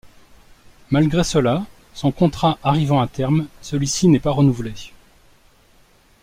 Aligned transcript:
Malgré 0.89 1.23
cela, 1.23 1.63
son 1.93 2.11
contrat 2.11 2.57
arrivant 2.63 3.01
à 3.01 3.07
terme, 3.07 3.45
celui-ci 3.61 4.07
n'est 4.07 4.19
pas 4.19 4.31
renouvelé. 4.31 4.73